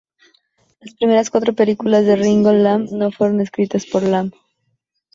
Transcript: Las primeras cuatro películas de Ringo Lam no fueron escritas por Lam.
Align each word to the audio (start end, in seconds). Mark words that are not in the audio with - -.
Las 0.79 0.95
primeras 0.95 1.29
cuatro 1.29 1.53
películas 1.53 2.07
de 2.07 2.15
Ringo 2.15 2.51
Lam 2.51 2.87
no 2.91 3.11
fueron 3.11 3.39
escritas 3.39 3.85
por 3.85 4.01
Lam. 4.01 4.31